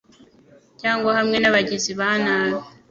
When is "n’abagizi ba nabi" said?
1.39-2.59